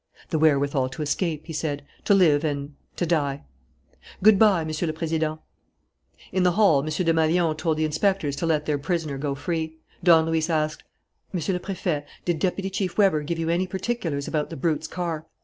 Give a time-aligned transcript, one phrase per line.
[0.31, 3.43] "The wherewithal to escape," he said, "to live and to die.
[4.23, 5.37] Good bye, Monsieur le Président."
[6.31, 6.87] In the hall M.
[6.89, 9.77] Desmalions told the inspectors to let their prisoner go free.
[10.03, 10.83] Don Luis asked:
[11.31, 15.27] "Monsieur le Préfet, did Deputy Chief Weber give you any particulars about the brute's car?"